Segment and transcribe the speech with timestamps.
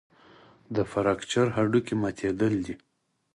[0.75, 2.75] د فراکچر هډوکی ماتېدل دي.